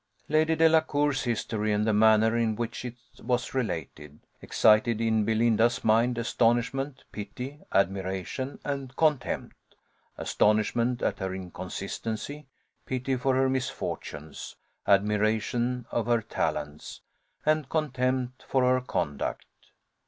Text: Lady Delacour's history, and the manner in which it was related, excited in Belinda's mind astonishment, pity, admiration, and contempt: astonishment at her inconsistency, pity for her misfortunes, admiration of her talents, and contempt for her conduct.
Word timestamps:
Lady 0.27 0.55
Delacour's 0.55 1.25
history, 1.25 1.71
and 1.71 1.85
the 1.85 1.93
manner 1.93 2.35
in 2.35 2.55
which 2.55 2.83
it 2.83 2.95
was 3.21 3.53
related, 3.53 4.19
excited 4.41 4.99
in 4.99 5.25
Belinda's 5.25 5.83
mind 5.83 6.17
astonishment, 6.17 7.03
pity, 7.11 7.59
admiration, 7.71 8.57
and 8.65 8.95
contempt: 8.95 9.55
astonishment 10.17 11.03
at 11.03 11.19
her 11.19 11.35
inconsistency, 11.35 12.47
pity 12.87 13.15
for 13.15 13.35
her 13.35 13.47
misfortunes, 13.47 14.55
admiration 14.87 15.85
of 15.91 16.07
her 16.07 16.23
talents, 16.23 17.01
and 17.45 17.69
contempt 17.69 18.43
for 18.49 18.63
her 18.63 18.81
conduct. 18.81 19.45